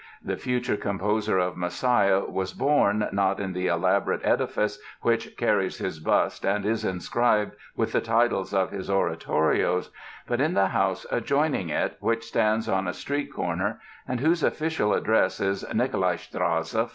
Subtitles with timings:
[0.23, 5.99] The future composer of "Messiah" was born, not in the elaborate edifice which carries his
[5.99, 9.91] bust and is inscribed with the titles of his oratorios,
[10.25, 14.95] but in the house adjoining it which stands on a street corner and whose official
[14.95, 16.89] address is Nicolai Strasse 5.